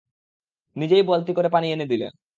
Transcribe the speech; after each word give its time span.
নিজেই 0.75 1.03
বালতি 1.03 1.31
করে 1.33 1.49
পানি 1.49 1.67
এনে 1.71 1.85
দিলেন। 1.85 2.11